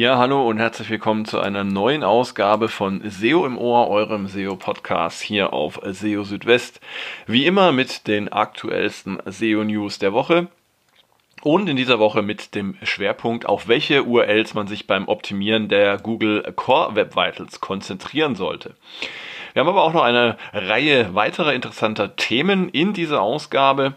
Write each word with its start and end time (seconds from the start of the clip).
Ja, 0.00 0.16
hallo 0.16 0.48
und 0.48 0.56
herzlich 0.56 0.88
willkommen 0.88 1.26
zu 1.26 1.40
einer 1.40 1.62
neuen 1.62 2.04
Ausgabe 2.04 2.68
von 2.70 3.02
SEO 3.04 3.44
im 3.44 3.58
Ohr, 3.58 3.88
eurem 3.88 4.28
SEO-Podcast 4.28 5.20
hier 5.20 5.52
auf 5.52 5.78
SEO 5.84 6.24
Südwest. 6.24 6.80
Wie 7.26 7.44
immer 7.44 7.70
mit 7.70 8.06
den 8.06 8.32
aktuellsten 8.32 9.18
SEO-News 9.26 9.98
der 9.98 10.14
Woche. 10.14 10.48
Und 11.42 11.68
in 11.68 11.76
dieser 11.76 11.98
Woche 11.98 12.22
mit 12.22 12.54
dem 12.54 12.78
Schwerpunkt, 12.82 13.44
auf 13.44 13.68
welche 13.68 14.04
URLs 14.04 14.54
man 14.54 14.68
sich 14.68 14.86
beim 14.86 15.06
Optimieren 15.06 15.68
der 15.68 15.98
Google 15.98 16.50
Core 16.56 16.96
Web 16.96 17.14
Vitals 17.14 17.60
konzentrieren 17.60 18.36
sollte. 18.36 18.76
Wir 19.52 19.60
haben 19.60 19.68
aber 19.68 19.82
auch 19.84 19.92
noch 19.92 20.04
eine 20.04 20.38
Reihe 20.54 21.14
weiterer 21.14 21.52
interessanter 21.52 22.16
Themen 22.16 22.70
in 22.70 22.94
dieser 22.94 23.20
Ausgabe. 23.20 23.92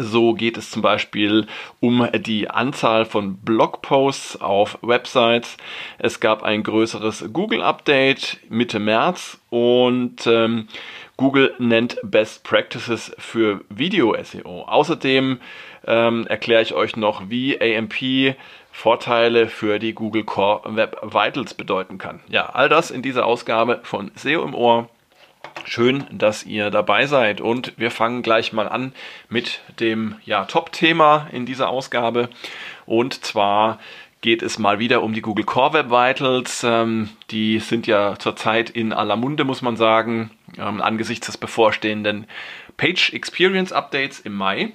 So 0.00 0.32
geht 0.32 0.56
es 0.56 0.70
zum 0.70 0.80
Beispiel 0.80 1.48
um 1.80 2.08
die 2.20 2.48
Anzahl 2.48 3.04
von 3.04 3.38
Blogposts 3.38 4.40
auf 4.40 4.78
Websites. 4.80 5.56
Es 5.98 6.20
gab 6.20 6.44
ein 6.44 6.62
größeres 6.62 7.30
Google-Update 7.32 8.38
Mitte 8.48 8.78
März 8.78 9.40
und 9.50 10.24
ähm, 10.28 10.68
Google 11.16 11.52
nennt 11.58 11.98
Best 12.04 12.44
Practices 12.44 13.12
für 13.18 13.62
Video-SEO. 13.70 14.66
Außerdem 14.68 15.40
ähm, 15.84 16.26
erkläre 16.28 16.62
ich 16.62 16.74
euch 16.74 16.94
noch, 16.96 17.28
wie 17.28 17.60
AMP 17.60 18.36
Vorteile 18.70 19.48
für 19.48 19.80
die 19.80 19.94
Google 19.94 20.22
Core 20.22 20.76
Web 20.76 20.96
Vitals 21.02 21.54
bedeuten 21.54 21.98
kann. 21.98 22.20
Ja, 22.28 22.50
all 22.50 22.68
das 22.68 22.92
in 22.92 23.02
dieser 23.02 23.26
Ausgabe 23.26 23.80
von 23.82 24.12
SEO 24.14 24.44
im 24.44 24.54
Ohr. 24.54 24.88
Schön, 25.70 26.06
dass 26.10 26.46
ihr 26.46 26.70
dabei 26.70 27.04
seid 27.04 27.42
und 27.42 27.74
wir 27.76 27.90
fangen 27.90 28.22
gleich 28.22 28.54
mal 28.54 28.66
an 28.66 28.94
mit 29.28 29.60
dem 29.80 30.14
ja, 30.24 30.46
Top-Thema 30.46 31.28
in 31.30 31.44
dieser 31.44 31.68
Ausgabe 31.68 32.30
und 32.86 33.22
zwar 33.22 33.78
geht 34.22 34.42
es 34.42 34.58
mal 34.58 34.78
wieder 34.78 35.02
um 35.02 35.12
die 35.12 35.20
Google 35.20 35.44
Core 35.44 35.74
Web 35.74 35.90
Vitals. 35.90 36.64
Ähm, 36.64 37.10
die 37.30 37.58
sind 37.58 37.86
ja 37.86 38.18
zurzeit 38.18 38.70
in 38.70 38.94
aller 38.94 39.16
Munde, 39.16 39.44
muss 39.44 39.60
man 39.60 39.76
sagen, 39.76 40.30
ähm, 40.56 40.80
angesichts 40.80 41.26
des 41.26 41.36
bevorstehenden 41.36 42.26
Page 42.78 43.12
Experience 43.12 43.70
Updates 43.70 44.20
im 44.20 44.36
Mai. 44.36 44.72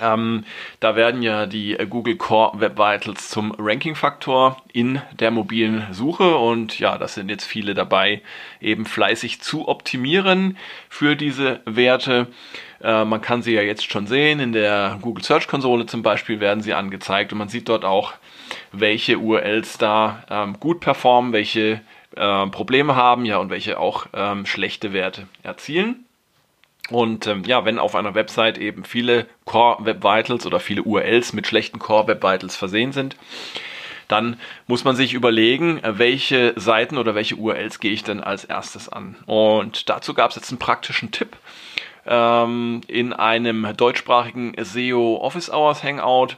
Ähm, 0.00 0.44
da 0.80 0.96
werden 0.96 1.22
ja 1.22 1.44
die 1.46 1.78
äh, 1.78 1.86
Google 1.86 2.16
Core 2.16 2.60
Web 2.60 2.78
Vitals 2.78 3.28
zum 3.28 3.54
Ranking-Faktor 3.58 4.56
in 4.72 5.02
der 5.20 5.30
mobilen 5.30 5.86
Suche 5.92 6.36
und 6.36 6.78
ja, 6.78 6.96
das 6.96 7.14
sind 7.14 7.28
jetzt 7.28 7.44
viele 7.44 7.74
dabei, 7.74 8.22
eben 8.60 8.86
fleißig 8.86 9.42
zu 9.42 9.68
optimieren 9.68 10.56
für 10.88 11.14
diese 11.14 11.60
Werte. 11.66 12.28
Äh, 12.82 13.04
man 13.04 13.20
kann 13.20 13.42
sie 13.42 13.52
ja 13.52 13.60
jetzt 13.60 13.90
schon 13.90 14.06
sehen, 14.06 14.40
in 14.40 14.52
der 14.52 14.98
Google 15.02 15.24
Search 15.24 15.46
Konsole 15.46 15.84
zum 15.84 16.02
Beispiel 16.02 16.40
werden 16.40 16.62
sie 16.62 16.72
angezeigt 16.72 17.32
und 17.32 17.38
man 17.38 17.48
sieht 17.48 17.68
dort 17.68 17.84
auch, 17.84 18.14
welche 18.72 19.18
URLs 19.18 19.76
da 19.76 20.24
ähm, 20.30 20.58
gut 20.58 20.80
performen, 20.80 21.34
welche 21.34 21.82
äh, 22.16 22.46
Probleme 22.46 22.96
haben, 22.96 23.26
ja, 23.26 23.36
und 23.38 23.50
welche 23.50 23.78
auch 23.78 24.06
ähm, 24.14 24.46
schlechte 24.46 24.92
Werte 24.92 25.26
erzielen. 25.42 26.01
Und 26.90 27.26
ähm, 27.26 27.44
ja, 27.44 27.64
wenn 27.64 27.78
auf 27.78 27.94
einer 27.94 28.14
Website 28.14 28.58
eben 28.58 28.84
viele 28.84 29.26
Core 29.44 29.84
Web 29.84 30.02
Vitals 30.02 30.46
oder 30.46 30.60
viele 30.60 30.82
URLs 30.82 31.32
mit 31.32 31.46
schlechten 31.46 31.78
Core 31.78 32.08
Web 32.08 32.22
Vitals 32.22 32.56
versehen 32.56 32.92
sind, 32.92 33.16
dann 34.08 34.36
muss 34.66 34.84
man 34.84 34.96
sich 34.96 35.14
überlegen, 35.14 35.82
äh, 35.82 35.98
welche 35.98 36.52
Seiten 36.56 36.98
oder 36.98 37.14
welche 37.14 37.36
URLs 37.36 37.80
gehe 37.80 37.92
ich 37.92 38.02
denn 38.02 38.20
als 38.20 38.44
erstes 38.44 38.88
an. 38.88 39.16
Und 39.26 39.88
dazu 39.88 40.12
gab 40.12 40.30
es 40.30 40.36
jetzt 40.36 40.50
einen 40.50 40.58
praktischen 40.58 41.12
Tipp 41.12 41.36
ähm, 42.06 42.80
in 42.88 43.12
einem 43.12 43.74
deutschsprachigen 43.76 44.54
SEO 44.62 45.18
Office 45.20 45.50
Hours 45.50 45.82
Hangout 45.82 46.36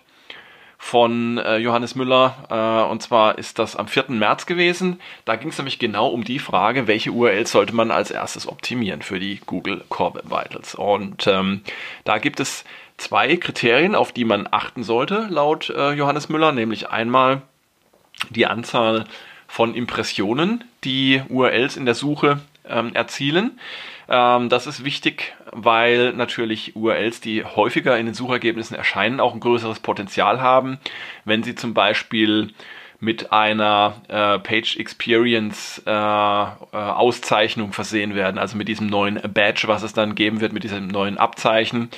von 0.84 1.38
äh, 1.38 1.56
Johannes 1.56 1.94
Müller. 1.94 2.36
Äh, 2.50 2.90
und 2.90 3.02
zwar 3.02 3.38
ist 3.38 3.58
das 3.58 3.74
am 3.74 3.88
4. 3.88 4.04
März 4.08 4.44
gewesen. 4.44 5.00
Da 5.24 5.36
ging 5.36 5.48
es 5.48 5.56
nämlich 5.56 5.78
genau 5.78 6.08
um 6.08 6.24
die 6.24 6.38
Frage, 6.38 6.86
welche 6.86 7.10
URLs 7.10 7.52
sollte 7.52 7.74
man 7.74 7.90
als 7.90 8.10
erstes 8.10 8.46
optimieren 8.46 9.00
für 9.00 9.18
die 9.18 9.40
Google 9.46 9.82
Core 9.88 10.16
Web 10.16 10.30
Vitals. 10.30 10.74
Und 10.74 11.26
ähm, 11.26 11.62
da 12.04 12.18
gibt 12.18 12.38
es 12.38 12.66
zwei 12.98 13.34
Kriterien, 13.38 13.94
auf 13.94 14.12
die 14.12 14.26
man 14.26 14.46
achten 14.50 14.84
sollte, 14.84 15.26
laut 15.30 15.70
äh, 15.70 15.92
Johannes 15.92 16.28
Müller, 16.28 16.52
nämlich 16.52 16.90
einmal 16.90 17.40
die 18.28 18.44
Anzahl 18.44 19.06
von 19.48 19.74
Impressionen, 19.74 20.64
die 20.84 21.22
URLs 21.30 21.78
in 21.78 21.86
der 21.86 21.94
Suche 21.94 22.42
ähm, 22.68 22.94
erzielen. 22.94 23.58
Ähm, 24.08 24.48
das 24.48 24.66
ist 24.66 24.84
wichtig, 24.84 25.34
weil 25.52 26.12
natürlich 26.12 26.76
URLs, 26.76 27.20
die 27.20 27.44
häufiger 27.44 27.98
in 27.98 28.06
den 28.06 28.14
Suchergebnissen 28.14 28.76
erscheinen, 28.76 29.20
auch 29.20 29.34
ein 29.34 29.40
größeres 29.40 29.80
Potenzial 29.80 30.40
haben, 30.40 30.78
wenn 31.24 31.42
sie 31.42 31.54
zum 31.54 31.74
Beispiel 31.74 32.52
mit 33.00 33.32
einer 33.32 33.96
äh, 34.08 34.38
Page 34.38 34.76
Experience 34.78 35.82
äh, 35.86 35.90
äh, 35.90 35.92
Auszeichnung 36.72 37.72
versehen 37.72 38.14
werden, 38.14 38.38
also 38.38 38.56
mit 38.56 38.68
diesem 38.68 38.86
neuen 38.86 39.20
Badge, 39.32 39.64
was 39.66 39.82
es 39.82 39.92
dann 39.92 40.14
geben 40.14 40.40
wird, 40.40 40.52
mit 40.52 40.64
diesem 40.64 40.88
neuen 40.88 41.18
Abzeichen 41.18 41.90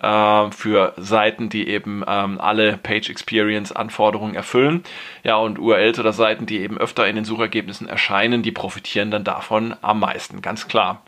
äh, 0.00 0.50
für 0.50 0.94
Seiten, 0.96 1.48
die 1.48 1.68
eben 1.68 2.02
ähm, 2.06 2.40
alle 2.40 2.78
Page 2.78 3.10
Experience 3.10 3.72
Anforderungen 3.72 4.34
erfüllen. 4.34 4.82
Ja, 5.24 5.36
und 5.36 5.58
URLs 5.58 5.98
oder 5.98 6.12
Seiten, 6.12 6.46
die 6.46 6.60
eben 6.60 6.78
öfter 6.78 7.06
in 7.06 7.16
den 7.16 7.24
Suchergebnissen 7.24 7.88
erscheinen, 7.88 8.42
die 8.42 8.52
profitieren 8.52 9.10
dann 9.10 9.24
davon 9.24 9.74
am 9.82 10.00
meisten, 10.00 10.42
ganz 10.42 10.68
klar. 10.68 11.02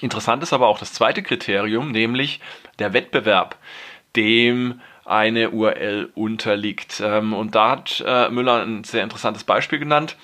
Interessant 0.00 0.42
ist 0.42 0.52
aber 0.52 0.66
auch 0.66 0.78
das 0.78 0.92
zweite 0.92 1.22
Kriterium, 1.22 1.90
nämlich 1.90 2.40
der 2.78 2.92
Wettbewerb, 2.92 3.56
dem 4.14 4.80
eine 5.06 5.50
URL 5.50 6.10
unterliegt. 6.14 7.00
Ähm, 7.04 7.32
und 7.32 7.54
da 7.54 7.70
hat 7.70 8.02
äh, 8.04 8.28
Müller 8.28 8.62
ein 8.64 8.84
sehr 8.84 9.04
interessantes 9.04 9.44
Beispiel 9.44 9.78
genannt. 9.78 10.16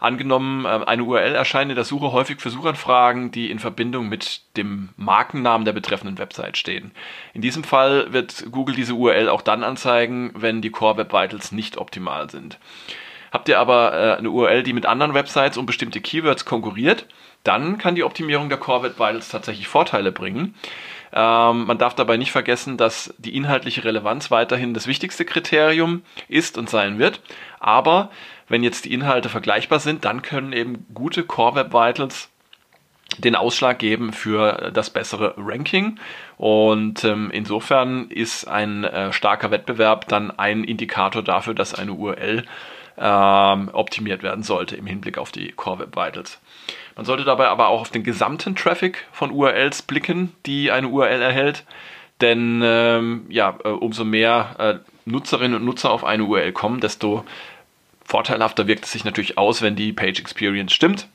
Angenommen, 0.00 0.64
äh, 0.64 0.68
eine 0.86 1.02
URL 1.02 1.34
erscheint 1.34 1.70
in 1.70 1.74
der 1.74 1.84
Suche 1.84 2.12
häufig 2.12 2.40
für 2.40 2.50
Suchanfragen, 2.50 3.32
die 3.32 3.50
in 3.50 3.58
Verbindung 3.58 4.08
mit 4.08 4.42
dem 4.56 4.90
Markennamen 4.96 5.64
der 5.64 5.72
betreffenden 5.72 6.18
Website 6.18 6.56
stehen. 6.56 6.92
In 7.34 7.42
diesem 7.42 7.64
Fall 7.64 8.12
wird 8.12 8.46
Google 8.52 8.76
diese 8.76 8.94
URL 8.94 9.28
auch 9.28 9.42
dann 9.42 9.64
anzeigen, 9.64 10.30
wenn 10.34 10.62
die 10.62 10.70
Core 10.70 10.98
Web 10.98 11.12
Vitals 11.12 11.50
nicht 11.50 11.76
optimal 11.76 12.30
sind. 12.30 12.58
Habt 13.32 13.48
ihr 13.48 13.58
aber 13.58 13.92
äh, 13.92 14.18
eine 14.18 14.30
URL, 14.30 14.62
die 14.62 14.72
mit 14.72 14.86
anderen 14.86 15.14
Websites 15.14 15.56
um 15.56 15.66
bestimmte 15.66 16.00
Keywords 16.00 16.44
konkurriert, 16.44 17.06
dann 17.44 17.78
kann 17.78 17.94
die 17.94 18.04
Optimierung 18.04 18.48
der 18.48 18.58
Core 18.58 18.84
Web 18.84 18.98
Vitals 18.98 19.28
tatsächlich 19.28 19.68
Vorteile 19.68 20.12
bringen. 20.12 20.54
Ähm, 21.12 21.64
man 21.64 21.78
darf 21.78 21.94
dabei 21.94 22.16
nicht 22.16 22.32
vergessen, 22.32 22.76
dass 22.76 23.14
die 23.18 23.34
inhaltliche 23.34 23.84
Relevanz 23.84 24.30
weiterhin 24.30 24.74
das 24.74 24.86
wichtigste 24.86 25.24
Kriterium 25.24 26.02
ist 26.28 26.58
und 26.58 26.68
sein 26.68 26.98
wird. 26.98 27.20
Aber 27.60 28.10
wenn 28.48 28.62
jetzt 28.62 28.84
die 28.84 28.92
Inhalte 28.92 29.28
vergleichbar 29.28 29.80
sind, 29.80 30.04
dann 30.04 30.22
können 30.22 30.52
eben 30.52 30.86
gute 30.94 31.24
Core 31.24 31.54
Web 31.56 31.72
Vitals 31.72 32.28
den 33.16 33.34
Ausschlag 33.34 33.78
geben 33.78 34.12
für 34.12 34.70
das 34.72 34.90
bessere 34.90 35.34
Ranking. 35.38 35.98
Und 36.36 37.04
ähm, 37.04 37.30
insofern 37.32 38.10
ist 38.10 38.46
ein 38.46 38.84
äh, 38.84 39.12
starker 39.12 39.50
Wettbewerb 39.50 40.08
dann 40.08 40.30
ein 40.38 40.62
Indikator 40.64 41.22
dafür, 41.22 41.54
dass 41.54 41.74
eine 41.74 41.94
URL 41.94 42.44
ähm, 43.00 43.70
optimiert 43.72 44.22
werden 44.22 44.42
sollte 44.42 44.76
im 44.76 44.86
Hinblick 44.86 45.18
auf 45.18 45.32
die 45.32 45.52
Core 45.52 45.80
Web 45.80 45.96
Vitals. 45.96 46.40
Man 46.96 47.04
sollte 47.04 47.24
dabei 47.24 47.48
aber 47.48 47.68
auch 47.68 47.80
auf 47.80 47.90
den 47.90 48.02
gesamten 48.02 48.56
Traffic 48.56 49.06
von 49.12 49.30
URLs 49.30 49.82
blicken, 49.82 50.34
die 50.46 50.70
eine 50.70 50.88
URL 50.88 51.22
erhält, 51.22 51.64
denn 52.20 52.60
ähm, 52.64 53.26
ja, 53.28 53.56
äh, 53.64 53.68
umso 53.68 54.04
mehr 54.04 54.56
äh, 54.58 54.74
Nutzerinnen 55.04 55.56
und 55.56 55.64
Nutzer 55.64 55.90
auf 55.90 56.04
eine 56.04 56.24
URL 56.24 56.52
kommen, 56.52 56.80
desto 56.80 57.24
vorteilhafter 58.04 58.66
wirkt 58.66 58.84
es 58.84 58.92
sich 58.92 59.04
natürlich 59.04 59.38
aus, 59.38 59.62
wenn 59.62 59.76
die 59.76 59.92
Page 59.92 60.18
Experience 60.18 60.72
stimmt. 60.72 61.08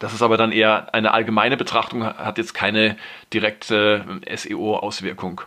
Das 0.00 0.12
ist 0.12 0.22
aber 0.22 0.36
dann 0.36 0.52
eher 0.52 0.92
eine 0.94 1.12
allgemeine 1.12 1.56
Betrachtung, 1.56 2.04
hat 2.04 2.38
jetzt 2.38 2.52
keine 2.52 2.96
direkte 3.32 4.04
äh, 4.26 4.36
SEO-Auswirkung. 4.36 5.40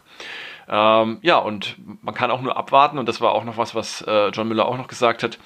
Ähm, 0.72 1.20
ja, 1.22 1.38
und 1.38 1.76
man 2.02 2.16
kann 2.16 2.32
auch 2.32 2.42
nur 2.42 2.56
abwarten, 2.56 2.98
und 2.98 3.08
das 3.08 3.20
war 3.20 3.34
auch 3.34 3.44
noch 3.44 3.58
was, 3.58 3.76
was 3.76 4.02
äh, 4.04 4.30
John 4.30 4.48
Müller 4.48 4.66
auch 4.66 4.78
noch 4.78 4.88
gesagt 4.88 5.22
hat, 5.22 5.38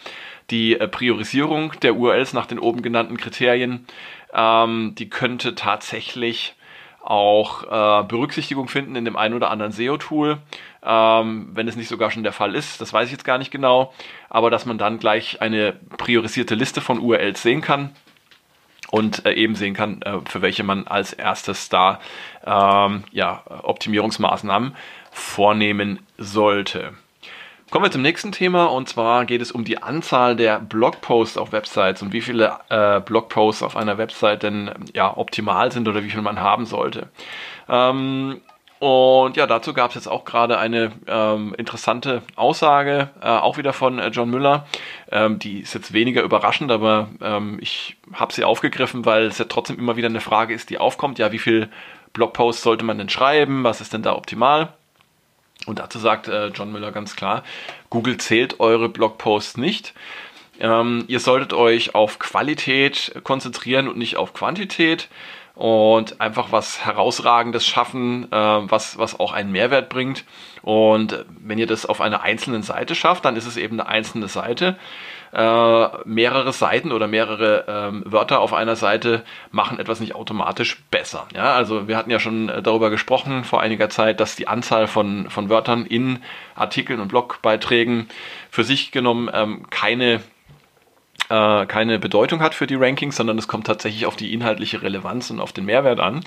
die 0.51 0.79
äh, 0.79 0.87
Priorisierung 0.87 1.73
der 1.81 1.95
URLs 1.95 2.33
nach 2.33 2.45
den 2.45 2.59
oben 2.59 2.83
genannten 2.83 3.17
Kriterien, 3.17 3.87
ähm, 4.33 4.93
die 4.95 5.09
könnte 5.09 5.55
tatsächlich 5.55 6.53
auch 7.01 7.63
äh, 7.63 8.03
Berücksichtigung 8.03 8.67
finden 8.67 8.95
in 8.95 9.05
dem 9.05 9.15
einen 9.15 9.33
oder 9.33 9.49
anderen 9.49 9.71
SEO-Tool, 9.71 10.37
ähm, 10.83 11.49
wenn 11.53 11.67
es 11.67 11.75
nicht 11.75 11.87
sogar 11.87 12.11
schon 12.11 12.23
der 12.23 12.31
Fall 12.31 12.53
ist, 12.53 12.79
das 12.79 12.93
weiß 12.93 13.07
ich 13.07 13.11
jetzt 13.11 13.25
gar 13.25 13.39
nicht 13.39 13.51
genau, 13.51 13.93
aber 14.29 14.51
dass 14.51 14.67
man 14.67 14.77
dann 14.77 14.99
gleich 14.99 15.41
eine 15.41 15.73
priorisierte 15.97 16.53
Liste 16.53 16.81
von 16.81 16.99
URLs 16.99 17.41
sehen 17.41 17.61
kann 17.61 17.95
und 18.91 19.25
äh, 19.25 19.33
eben 19.33 19.55
sehen 19.55 19.73
kann, 19.73 20.01
äh, 20.03 20.19
für 20.25 20.41
welche 20.41 20.63
man 20.63 20.87
als 20.87 21.13
erstes 21.13 21.69
da 21.69 21.99
ähm, 22.45 23.03
ja, 23.11 23.43
Optimierungsmaßnahmen 23.63 24.75
vornehmen 25.15 25.99
sollte. 26.17 26.93
Kommen 27.71 27.85
wir 27.85 27.91
zum 27.91 28.03
nächsten 28.03 28.31
Thema 28.31 28.65
und 28.65 28.87
zwar 28.89 29.25
geht 29.25 29.41
es 29.41 29.51
um 29.51 29.63
die 29.63 29.81
Anzahl 29.81 30.35
der 30.35 30.59
Blogposts 30.59 31.37
auf 31.37 31.51
Websites 31.51 32.01
und 32.01 32.13
wie 32.13 32.21
viele 32.21 32.57
äh, 32.69 32.99
Blogposts 32.99 33.63
auf 33.63 33.75
einer 33.75 33.97
Website 33.97 34.43
denn 34.43 34.69
ja 34.93 35.15
optimal 35.17 35.71
sind 35.71 35.87
oder 35.87 36.03
wie 36.03 36.09
viel 36.09 36.21
man 36.21 36.39
haben 36.39 36.65
sollte. 36.65 37.09
Ähm, 37.67 38.41
Und 38.79 39.37
ja, 39.37 39.47
dazu 39.47 39.73
gab 39.73 39.91
es 39.91 39.95
jetzt 39.95 40.07
auch 40.07 40.25
gerade 40.25 40.59
eine 40.59 40.91
ähm, 41.07 41.55
interessante 41.57 42.21
Aussage, 42.35 43.09
äh, 43.21 43.27
auch 43.27 43.57
wieder 43.57 43.71
von 43.73 43.99
äh, 43.99 44.09
John 44.09 44.29
Müller. 44.29 44.67
Ähm, 45.11 45.39
die 45.39 45.61
ist 45.61 45.73
jetzt 45.73 45.93
weniger 45.93 46.21
überraschend, 46.23 46.71
aber 46.71 47.07
ähm, 47.21 47.57
ich 47.61 47.95
habe 48.13 48.33
sie 48.33 48.43
aufgegriffen, 48.43 49.05
weil 49.05 49.25
es 49.25 49.37
ja 49.37 49.45
trotzdem 49.45 49.79
immer 49.79 49.95
wieder 49.95 50.09
eine 50.09 50.21
Frage 50.21 50.53
ist, 50.53 50.69
die 50.69 50.77
aufkommt. 50.77 51.19
Ja, 51.19 51.31
wie 51.31 51.39
viel 51.39 51.69
Blogposts 52.13 52.61
sollte 52.61 52.83
man 52.85 52.97
denn 52.97 53.09
schreiben? 53.09 53.63
Was 53.63 53.81
ist 53.81 53.93
denn 53.93 54.03
da 54.03 54.13
optimal? 54.13 54.73
Und 55.65 55.79
dazu 55.79 55.99
sagt 55.99 56.27
äh, 56.27 56.47
John 56.47 56.71
Müller 56.71 56.91
ganz 56.91 57.15
klar, 57.15 57.43
Google 57.89 58.17
zählt 58.17 58.59
eure 58.59 58.89
Blogposts 58.89 59.57
nicht. 59.57 59.93
Ähm, 60.59 61.03
ihr 61.07 61.19
solltet 61.19 61.53
euch 61.53 61.95
auf 61.95 62.19
Qualität 62.19 63.13
konzentrieren 63.23 63.87
und 63.87 63.97
nicht 63.97 64.17
auf 64.17 64.33
Quantität 64.33 65.09
und 65.55 66.19
einfach 66.21 66.51
was 66.51 66.85
Herausragendes 66.85 67.65
schaffen, 67.65 68.31
äh, 68.31 68.35
was, 68.35 68.97
was 68.97 69.19
auch 69.19 69.31
einen 69.33 69.51
Mehrwert 69.51 69.89
bringt. 69.89 70.23
Und 70.61 71.25
wenn 71.39 71.57
ihr 71.57 71.67
das 71.67 71.85
auf 71.85 72.01
einer 72.01 72.21
einzelnen 72.21 72.63
Seite 72.63 72.95
schafft, 72.95 73.25
dann 73.25 73.35
ist 73.35 73.45
es 73.45 73.57
eben 73.57 73.79
eine 73.79 73.89
einzelne 73.89 74.27
Seite. 74.27 74.77
Äh, 75.35 75.87
mehrere 76.05 76.53
Seiten 76.53 76.93
oder 76.93 77.07
mehrere 77.07 77.65
ähm, 77.67 78.03
Wörter 78.05 78.39
auf 78.39 78.53
einer 78.53 78.77
Seite 78.77 79.25
machen 79.51 79.79
etwas 79.79 79.99
nicht 79.99 80.15
automatisch 80.15 80.81
besser. 80.91 81.27
Ja, 81.35 81.53
also 81.55 81.89
wir 81.89 81.97
hatten 81.97 82.09
ja 82.09 82.19
schon 82.19 82.47
äh, 82.47 82.61
darüber 82.61 82.89
gesprochen 82.89 83.43
vor 83.43 83.59
einiger 83.59 83.89
Zeit, 83.89 84.21
dass 84.21 84.37
die 84.37 84.47
Anzahl 84.47 84.87
von, 84.87 85.29
von 85.29 85.49
Wörtern 85.49 85.85
in 85.85 86.19
Artikeln 86.55 87.01
und 87.01 87.09
Blogbeiträgen 87.09 88.07
für 88.49 88.63
sich 88.63 88.91
genommen 88.91 89.29
ähm, 89.33 89.69
keine 89.69 90.21
äh, 91.29 91.65
keine 91.65 91.99
Bedeutung 91.99 92.41
hat 92.41 92.53
für 92.53 92.67
die 92.67 92.75
Rankings, 92.75 93.15
sondern 93.15 93.37
es 93.37 93.47
kommt 93.47 93.67
tatsächlich 93.67 94.05
auf 94.05 94.15
die 94.15 94.33
inhaltliche 94.33 94.81
Relevanz 94.81 95.29
und 95.29 95.39
auf 95.39 95.53
den 95.53 95.65
Mehrwert 95.65 95.99
an. 95.99 96.23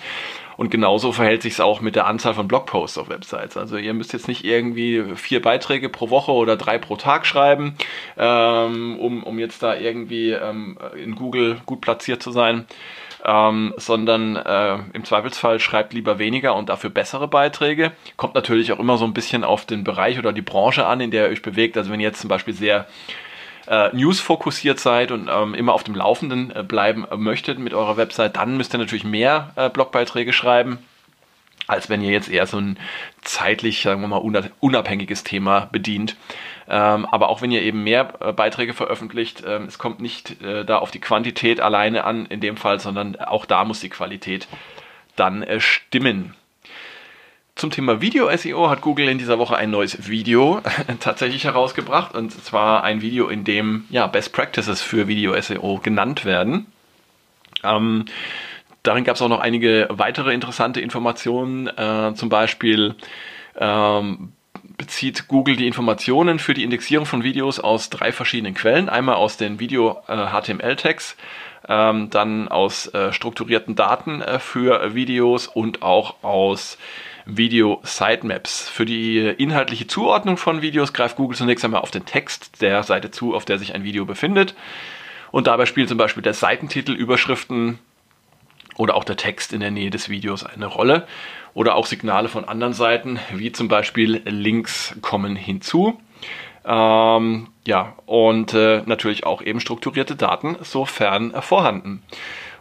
Und 0.56 0.70
genauso 0.70 1.12
verhält 1.12 1.42
sich 1.42 1.52
es 1.52 1.60
auch 1.60 1.80
mit 1.80 1.94
der 1.94 2.08
Anzahl 2.08 2.34
von 2.34 2.48
Blogposts 2.48 2.98
auf 2.98 3.08
Websites. 3.08 3.56
Also 3.56 3.76
ihr 3.76 3.94
müsst 3.94 4.12
jetzt 4.12 4.26
nicht 4.26 4.44
irgendwie 4.44 5.04
vier 5.14 5.40
Beiträge 5.40 5.88
pro 5.88 6.10
Woche 6.10 6.32
oder 6.32 6.56
drei 6.56 6.78
pro 6.78 6.96
Tag 6.96 7.26
schreiben, 7.26 7.76
ähm, 8.16 8.98
um, 8.98 9.22
um 9.22 9.38
jetzt 9.38 9.62
da 9.62 9.76
irgendwie 9.76 10.32
ähm, 10.32 10.76
in 10.96 11.14
Google 11.14 11.60
gut 11.64 11.80
platziert 11.80 12.22
zu 12.22 12.32
sein. 12.32 12.66
Ähm, 13.24 13.74
sondern 13.76 14.36
äh, 14.36 14.78
im 14.92 15.04
Zweifelsfall 15.04 15.58
schreibt 15.58 15.92
lieber 15.92 16.18
weniger 16.20 16.54
und 16.54 16.68
dafür 16.68 16.90
bessere 16.90 17.26
Beiträge. 17.26 17.92
Kommt 18.16 18.34
natürlich 18.34 18.72
auch 18.72 18.78
immer 18.78 18.96
so 18.96 19.04
ein 19.04 19.14
bisschen 19.14 19.42
auf 19.42 19.66
den 19.66 19.82
Bereich 19.82 20.18
oder 20.18 20.32
die 20.32 20.42
Branche 20.42 20.86
an, 20.86 21.00
in 21.00 21.10
der 21.10 21.26
ihr 21.26 21.32
euch 21.32 21.42
bewegt. 21.42 21.76
Also 21.76 21.90
wenn 21.90 22.00
ihr 22.00 22.06
jetzt 22.08 22.20
zum 22.20 22.28
Beispiel 22.28 22.54
sehr 22.54 22.86
äh, 23.68 23.94
News 23.94 24.20
fokussiert 24.20 24.80
seid 24.80 25.10
und 25.10 25.28
ähm, 25.32 25.54
immer 25.54 25.74
auf 25.74 25.84
dem 25.84 25.94
Laufenden 25.94 26.54
äh, 26.54 26.62
bleiben 26.62 27.06
möchtet 27.16 27.58
mit 27.58 27.74
eurer 27.74 27.96
Website, 27.96 28.36
dann 28.36 28.56
müsst 28.56 28.74
ihr 28.74 28.78
natürlich 28.78 29.04
mehr 29.04 29.52
äh, 29.56 29.68
Blogbeiträge 29.68 30.32
schreiben 30.32 30.78
als 31.68 31.90
wenn 31.90 32.02
ihr 32.02 32.10
jetzt 32.10 32.30
eher 32.30 32.46
so 32.46 32.58
ein 32.58 32.78
zeitlich, 33.22 33.82
sagen 33.82 34.00
wir 34.00 34.08
mal, 34.08 34.50
unabhängiges 34.60 35.22
Thema 35.22 35.68
bedient. 35.70 36.16
Ähm, 36.66 37.04
aber 37.06 37.28
auch 37.28 37.42
wenn 37.42 37.50
ihr 37.50 37.62
eben 37.62 37.84
mehr 37.84 38.14
äh, 38.20 38.32
Beiträge 38.32 38.72
veröffentlicht, 38.72 39.44
ähm, 39.46 39.64
es 39.64 39.78
kommt 39.78 40.00
nicht 40.00 40.42
äh, 40.42 40.64
da 40.64 40.78
auf 40.78 40.90
die 40.90 41.00
Quantität 41.00 41.60
alleine 41.60 42.04
an 42.04 42.26
in 42.26 42.40
dem 42.40 42.56
Fall, 42.56 42.80
sondern 42.80 43.16
auch 43.16 43.44
da 43.44 43.64
muss 43.64 43.80
die 43.80 43.90
Qualität 43.90 44.48
dann 45.14 45.42
äh, 45.42 45.60
stimmen. 45.60 46.34
Zum 47.58 47.72
Thema 47.72 48.00
Video-SEO 48.00 48.70
hat 48.70 48.82
Google 48.82 49.08
in 49.08 49.18
dieser 49.18 49.40
Woche 49.40 49.56
ein 49.56 49.72
neues 49.72 50.08
Video 50.08 50.62
tatsächlich 51.00 51.42
herausgebracht. 51.42 52.14
Und 52.14 52.30
zwar 52.30 52.84
ein 52.84 53.02
Video, 53.02 53.26
in 53.26 53.42
dem 53.42 53.84
ja, 53.90 54.06
Best 54.06 54.32
Practices 54.32 54.80
für 54.80 55.08
Video-SEO 55.08 55.80
genannt 55.82 56.24
werden. 56.24 56.66
Ähm, 57.64 58.04
darin 58.84 59.02
gab 59.02 59.16
es 59.16 59.22
auch 59.22 59.28
noch 59.28 59.40
einige 59.40 59.88
weitere 59.90 60.32
interessante 60.34 60.80
Informationen. 60.80 61.66
Äh, 61.66 62.14
zum 62.14 62.28
Beispiel 62.28 62.94
ähm, 63.56 64.34
bezieht 64.76 65.26
Google 65.26 65.56
die 65.56 65.66
Informationen 65.66 66.38
für 66.38 66.54
die 66.54 66.62
Indexierung 66.62 67.06
von 67.06 67.24
Videos 67.24 67.58
aus 67.58 67.90
drei 67.90 68.12
verschiedenen 68.12 68.54
Quellen. 68.54 68.88
Einmal 68.88 69.16
aus 69.16 69.36
den 69.36 69.58
Video-HTML-Tags, 69.58 71.16
äh, 71.66 71.90
ähm, 71.90 72.08
dann 72.10 72.46
aus 72.46 72.86
äh, 72.94 73.12
strukturierten 73.12 73.74
Daten 73.74 74.22
äh, 74.22 74.38
für 74.38 74.94
Videos 74.94 75.48
und 75.48 75.82
auch 75.82 76.22
aus 76.22 76.78
Video-Sitemaps. 77.28 78.68
Für 78.68 78.84
die 78.84 79.18
inhaltliche 79.18 79.86
Zuordnung 79.86 80.36
von 80.36 80.62
Videos 80.62 80.92
greift 80.92 81.16
Google 81.16 81.36
zunächst 81.36 81.64
einmal 81.64 81.82
auf 81.82 81.90
den 81.90 82.06
Text 82.06 82.60
der 82.62 82.82
Seite 82.82 83.10
zu, 83.10 83.34
auf 83.34 83.44
der 83.44 83.58
sich 83.58 83.74
ein 83.74 83.84
Video 83.84 84.04
befindet. 84.04 84.54
Und 85.30 85.46
dabei 85.46 85.66
spielt 85.66 85.90
zum 85.90 85.98
Beispiel 85.98 86.22
der 86.22 86.34
Seitentitel, 86.34 86.92
Überschriften 86.92 87.78
oder 88.76 88.94
auch 88.94 89.04
der 89.04 89.16
Text 89.16 89.52
in 89.52 89.60
der 89.60 89.70
Nähe 89.70 89.90
des 89.90 90.08
Videos 90.08 90.44
eine 90.44 90.66
Rolle. 90.66 91.06
Oder 91.52 91.74
auch 91.74 91.86
Signale 91.86 92.28
von 92.28 92.44
anderen 92.44 92.72
Seiten, 92.72 93.18
wie 93.32 93.52
zum 93.52 93.68
Beispiel 93.68 94.22
Links 94.24 94.96
kommen 95.02 95.36
hinzu. 95.36 96.00
Ähm, 96.64 97.48
ja, 97.66 97.94
und 98.06 98.54
äh, 98.54 98.82
natürlich 98.86 99.24
auch 99.26 99.42
eben 99.42 99.60
strukturierte 99.60 100.16
Daten, 100.16 100.56
sofern 100.62 101.32
vorhanden. 101.42 102.02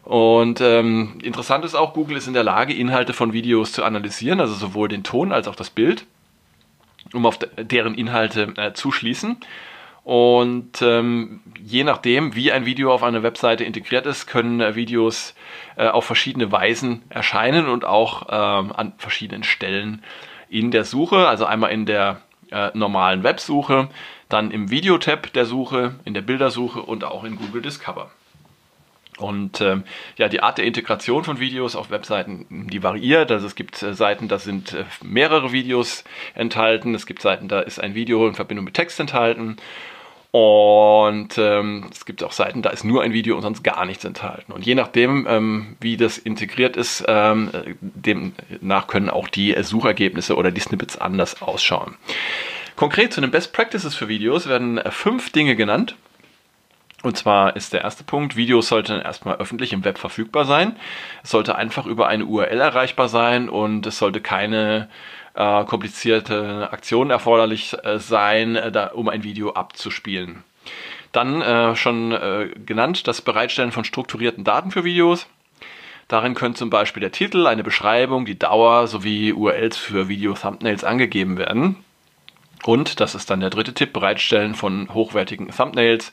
Und 0.07 0.61
ähm, 0.61 1.19
interessant 1.21 1.65
ist 1.65 1.75
auch, 1.75 1.93
Google 1.93 2.15
ist 2.15 2.27
in 2.27 2.33
der 2.33 2.45
Lage, 2.45 2.73
Inhalte 2.73 3.11
von 3.11 3.33
Videos 3.33 3.73
zu 3.73 3.83
analysieren, 3.83 4.39
also 4.39 4.53
sowohl 4.53 4.87
den 4.87 5.03
Ton 5.03 5.33
als 5.33 5.49
auch 5.49 5.55
das 5.55 5.69
Bild, 5.69 6.05
um 7.11 7.25
auf 7.25 7.39
deren 7.57 7.93
Inhalte 7.93 8.53
äh, 8.55 8.71
zu 8.71 8.93
schließen. 8.93 9.35
Und 10.05 10.81
ähm, 10.81 11.41
je 11.61 11.83
nachdem, 11.83 12.35
wie 12.35 12.53
ein 12.53 12.65
Video 12.65 12.93
auf 12.93 13.03
einer 13.03 13.21
Webseite 13.21 13.65
integriert 13.65 14.05
ist, 14.05 14.27
können 14.27 14.61
äh, 14.61 14.75
Videos 14.75 15.35
äh, 15.75 15.89
auf 15.89 16.05
verschiedene 16.05 16.53
Weisen 16.53 17.03
erscheinen 17.09 17.67
und 17.67 17.83
auch 17.83 18.27
ähm, 18.29 18.71
an 18.71 18.93
verschiedenen 18.97 19.43
Stellen 19.43 20.01
in 20.47 20.71
der 20.71 20.85
Suche, 20.85 21.27
also 21.27 21.43
einmal 21.43 21.71
in 21.71 21.85
der 21.85 22.21
äh, 22.49 22.69
normalen 22.73 23.23
Websuche, 23.23 23.89
dann 24.29 24.51
im 24.51 24.71
Videotab 24.71 25.33
der 25.33 25.45
Suche, 25.45 25.95
in 26.05 26.13
der 26.13 26.21
Bildersuche 26.21 26.81
und 26.81 27.03
auch 27.03 27.25
in 27.25 27.35
Google 27.35 27.61
Discover. 27.61 28.09
Und 29.17 29.61
ähm, 29.61 29.83
ja, 30.17 30.29
die 30.29 30.41
Art 30.41 30.57
der 30.57 30.65
Integration 30.65 31.23
von 31.23 31.39
Videos 31.39 31.75
auf 31.75 31.89
Webseiten, 31.89 32.45
die 32.49 32.83
variiert. 32.83 33.31
Also 33.31 33.47
es 33.47 33.55
gibt 33.55 33.81
äh, 33.81 33.93
Seiten, 33.93 34.27
da 34.27 34.37
sind 34.37 34.73
äh, 34.73 34.85
mehrere 35.03 35.51
Videos 35.51 36.03
enthalten. 36.35 36.93
Es 36.93 37.05
gibt 37.05 37.21
Seiten, 37.21 37.47
da 37.47 37.61
ist 37.61 37.79
ein 37.79 37.95
Video 37.95 38.27
in 38.27 38.35
Verbindung 38.35 38.65
mit 38.65 38.75
Text 38.75 38.99
enthalten. 38.99 39.57
Und 40.31 41.37
ähm, 41.37 41.87
es 41.91 42.05
gibt 42.05 42.21
auch 42.23 42.31
Seiten, 42.31 42.61
da 42.61 42.69
ist 42.69 42.83
nur 42.83 43.01
ein 43.01 43.13
Video 43.13 43.35
und 43.35 43.41
sonst 43.41 43.63
gar 43.63 43.85
nichts 43.85 44.05
enthalten. 44.05 44.51
Und 44.51 44.65
je 44.65 44.75
nachdem, 44.75 45.25
ähm, 45.27 45.77
wie 45.79 45.97
das 45.97 46.17
integriert 46.17 46.77
ist, 46.77 47.03
ähm, 47.07 47.49
demnach 47.81 48.87
können 48.87 49.09
auch 49.09 49.29
die 49.29 49.55
Suchergebnisse 49.59 50.35
oder 50.35 50.51
die 50.51 50.61
Snippets 50.61 50.97
anders 50.97 51.41
ausschauen. 51.41 51.95
Konkret 52.75 53.13
zu 53.13 53.21
den 53.21 53.31
Best 53.31 53.53
Practices 53.53 53.95
für 53.95 54.07
Videos 54.07 54.47
werden 54.47 54.77
äh, 54.77 54.91
fünf 54.91 55.31
Dinge 55.31 55.55
genannt. 55.55 55.95
Und 57.07 57.15
zwar 57.15 57.55
ist 57.55 57.71
der 57.71 57.83
erste 57.83 58.03
Punkt, 58.03 58.35
Videos 58.35 58.67
sollten 58.67 58.99
erstmal 58.99 59.37
öffentlich 59.37 59.71
im 59.71 59.85
Web 59.85 59.97
verfügbar 59.97 60.43
sein. 60.43 60.75
Es 61.23 61.29
sollte 61.29 61.55
einfach 61.55 61.85
über 61.85 62.09
eine 62.09 62.25
URL 62.25 62.59
erreichbar 62.59 63.07
sein 63.07 63.47
und 63.47 63.85
es 63.85 63.97
sollte 63.97 64.19
keine 64.19 64.89
äh, 65.33 65.63
komplizierte 65.63 66.67
Aktion 66.73 67.09
erforderlich 67.09 67.77
äh, 67.81 67.97
sein, 67.97 68.57
äh, 68.57 68.73
da, 68.73 68.87
um 68.87 69.07
ein 69.07 69.23
Video 69.23 69.53
abzuspielen. 69.53 70.43
Dann 71.13 71.41
äh, 71.41 71.77
schon 71.77 72.11
äh, 72.11 72.49
genannt 72.65 73.07
das 73.07 73.21
Bereitstellen 73.21 73.71
von 73.71 73.85
strukturierten 73.85 74.43
Daten 74.43 74.71
für 74.71 74.83
Videos. 74.83 75.27
Darin 76.09 76.35
können 76.35 76.55
zum 76.55 76.69
Beispiel 76.69 76.99
der 76.99 77.13
Titel, 77.13 77.47
eine 77.47 77.63
Beschreibung, 77.63 78.25
die 78.25 78.37
Dauer 78.37 78.85
sowie 78.87 79.31
URLs 79.31 79.77
für 79.77 80.09
Video-Thumbnails 80.09 80.83
angegeben 80.83 81.37
werden. 81.37 81.77
Und, 82.65 82.99
das 82.99 83.15
ist 83.15 83.29
dann 83.29 83.39
der 83.39 83.49
dritte 83.49 83.73
Tipp, 83.73 83.93
Bereitstellen 83.93 84.55
von 84.55 84.93
hochwertigen 84.93 85.47
Thumbnails 85.55 86.11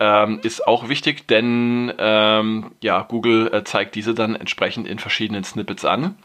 ähm, 0.00 0.40
ist 0.42 0.66
auch 0.66 0.88
wichtig, 0.88 1.26
denn 1.26 1.92
ähm, 1.98 2.70
ja, 2.82 3.02
Google 3.02 3.52
äh, 3.52 3.64
zeigt 3.64 3.94
diese 3.94 4.14
dann 4.14 4.36
entsprechend 4.36 4.86
in 4.86 4.98
verschiedenen 4.98 5.44
Snippets 5.44 5.84
an. 5.84 6.16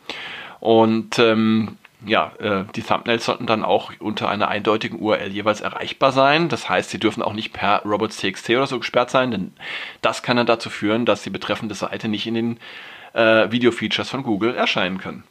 Und 0.60 1.20
ähm, 1.20 1.78
ja, 2.06 2.34
äh, 2.40 2.66
die 2.76 2.82
Thumbnails 2.82 3.26
sollten 3.26 3.46
dann 3.46 3.64
auch 3.64 3.92
unter 4.00 4.30
einer 4.30 4.48
eindeutigen 4.48 5.00
URL 5.00 5.32
jeweils 5.32 5.62
erreichbar 5.62 6.12
sein. 6.12 6.50
Das 6.50 6.70
heißt, 6.70 6.90
sie 6.90 7.00
dürfen 7.00 7.24
auch 7.24 7.34
nicht 7.34 7.54
per 7.54 7.82
robots.txt 7.84 8.50
oder 8.50 8.68
so 8.68 8.80
gesperrt 8.80 9.10
sein, 9.10 9.32
denn 9.32 9.54
das 10.02 10.24
kann 10.24 10.38
dann 10.38 10.46
dazu 10.46 10.70
führen, 10.70 11.06
dass 11.06 11.24
die 11.24 11.30
betreffende 11.30 11.76
Seite 11.76 12.08
nicht 12.08 12.28
in 12.28 12.34
den 12.34 12.60
äh, 13.14 13.52
Video-Features 13.52 14.10
von 14.10 14.24
Google 14.24 14.56
erscheinen 14.56 14.98
können. 14.98 15.24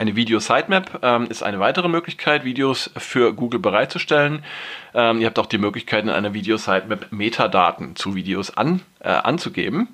Eine 0.00 0.16
Video-Sitemap 0.16 1.00
ähm, 1.02 1.26
ist 1.28 1.42
eine 1.42 1.60
weitere 1.60 1.86
Möglichkeit, 1.86 2.42
Videos 2.42 2.90
für 2.96 3.34
Google 3.34 3.60
bereitzustellen. 3.60 4.42
Ähm, 4.94 5.20
ihr 5.20 5.26
habt 5.26 5.38
auch 5.38 5.44
die 5.44 5.58
Möglichkeit, 5.58 6.04
in 6.04 6.08
einer 6.08 6.32
Video-Sitemap 6.32 7.08
Metadaten 7.12 7.96
zu 7.96 8.14
Videos 8.14 8.56
an, 8.56 8.80
äh, 9.00 9.10
anzugeben. 9.10 9.88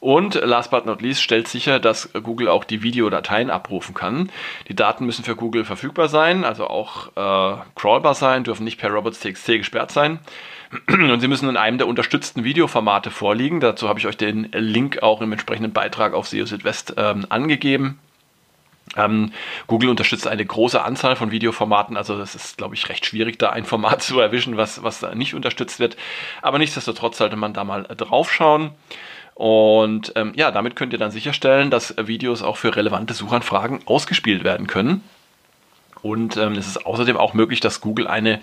Und 0.00 0.34
last 0.36 0.70
but 0.70 0.86
not 0.86 1.02
least 1.02 1.20
stellt 1.20 1.46
sicher, 1.46 1.78
dass 1.78 2.10
Google 2.14 2.48
auch 2.48 2.64
die 2.64 2.82
Videodateien 2.82 3.50
abrufen 3.50 3.94
kann. 3.94 4.30
Die 4.68 4.74
Daten 4.74 5.04
müssen 5.04 5.26
für 5.26 5.36
Google 5.36 5.66
verfügbar 5.66 6.08
sein, 6.08 6.44
also 6.44 6.68
auch 6.68 7.08
äh, 7.08 7.60
crawlbar 7.74 8.14
sein, 8.14 8.44
dürfen 8.44 8.64
nicht 8.64 8.80
per 8.80 8.92
robots.txt 8.92 9.46
gesperrt 9.46 9.92
sein. 9.92 10.20
Und 10.88 11.20
sie 11.20 11.28
müssen 11.28 11.50
in 11.50 11.58
einem 11.58 11.76
der 11.76 11.86
unterstützten 11.86 12.44
Videoformate 12.44 13.10
vorliegen. 13.10 13.60
Dazu 13.60 13.90
habe 13.90 13.98
ich 13.98 14.06
euch 14.06 14.16
den 14.16 14.48
Link 14.52 15.02
auch 15.02 15.20
im 15.20 15.32
entsprechenden 15.32 15.74
Beitrag 15.74 16.14
auf 16.14 16.28
SEO 16.28 16.46
Südwest 16.46 16.94
ähm, 16.96 17.26
angegeben. 17.28 17.98
Ähm, 18.96 19.32
Google 19.66 19.90
unterstützt 19.90 20.26
eine 20.26 20.44
große 20.44 20.82
Anzahl 20.82 21.16
von 21.16 21.30
Videoformaten, 21.30 21.96
also 21.96 22.20
es 22.20 22.34
ist, 22.34 22.58
glaube 22.58 22.74
ich, 22.74 22.88
recht 22.88 23.06
schwierig, 23.06 23.38
da 23.38 23.50
ein 23.50 23.64
Format 23.64 24.02
zu 24.02 24.20
erwischen, 24.20 24.56
was, 24.56 24.82
was 24.82 25.02
nicht 25.14 25.34
unterstützt 25.34 25.80
wird. 25.80 25.96
Aber 26.42 26.58
nichtsdestotrotz 26.58 27.18
sollte 27.18 27.36
man 27.36 27.52
da 27.52 27.64
mal 27.64 27.82
drauf 27.84 28.32
schauen. 28.32 28.72
Und 29.34 30.12
ähm, 30.14 30.32
ja, 30.36 30.52
damit 30.52 30.76
könnt 30.76 30.92
ihr 30.92 30.98
dann 30.98 31.10
sicherstellen, 31.10 31.70
dass 31.70 31.94
Videos 31.96 32.42
auch 32.42 32.56
für 32.56 32.76
relevante 32.76 33.14
Suchanfragen 33.14 33.80
ausgespielt 33.84 34.44
werden 34.44 34.68
können. 34.68 35.02
Und 36.04 36.36
ähm, 36.36 36.52
es 36.52 36.66
ist 36.66 36.84
außerdem 36.84 37.16
auch 37.16 37.32
möglich, 37.32 37.60
dass 37.60 37.80
Google 37.80 38.06
eine 38.06 38.38